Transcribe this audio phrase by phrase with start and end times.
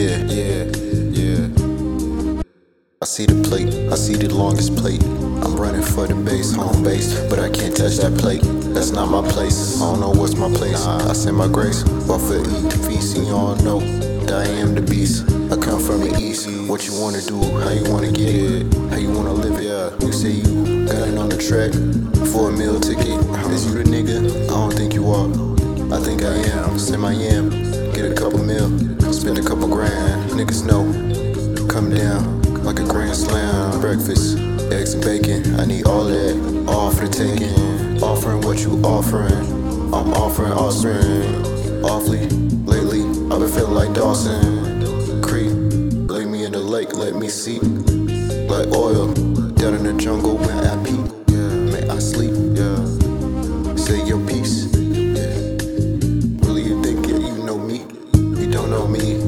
[0.00, 0.64] Yeah, yeah,
[1.12, 2.42] yeah.
[3.02, 5.04] I see the plate, I see the longest plate.
[5.44, 8.40] I'm running for the base, home base, but I can't touch that plate.
[8.72, 9.76] That's not my place.
[9.76, 10.86] I don't know what's my place.
[10.86, 13.80] I send my grace, but for eat feast, and y'all know
[14.32, 15.28] I am the beast.
[15.52, 16.48] I come from the east.
[16.66, 17.36] What you wanna do?
[17.60, 18.72] How you wanna get it?
[18.88, 19.68] How you wanna live it?
[19.68, 19.92] Yeah.
[20.00, 21.76] You say you got it on the track
[22.32, 23.20] for a meal ticket.
[23.52, 24.16] Is you the nigga?
[24.48, 25.28] I don't think you are.
[25.92, 26.78] I think I am.
[26.78, 28.70] Sam I am get a couple mil,
[29.12, 30.30] spend a couple grand.
[30.30, 30.84] Niggas know,
[31.68, 33.78] come down like a grand slam.
[33.80, 34.38] Breakfast,
[34.72, 35.60] eggs and bacon.
[35.60, 38.02] I need all that, all for the taking.
[38.02, 39.34] Offering what you offering.
[39.92, 41.84] I'm offering offspring.
[41.84, 42.26] Awfully,
[42.64, 45.20] lately, I've been feeling like Dawson.
[45.20, 45.52] Creek,
[46.08, 47.58] lay me in the lake, let me see.
[47.58, 49.12] Like oil,
[49.60, 50.82] down in the jungle when I
[58.72, 59.19] on know me.